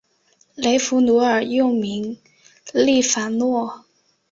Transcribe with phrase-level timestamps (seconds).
[0.55, 2.17] 雷佛奴尔又名
[2.73, 3.85] 利凡诺。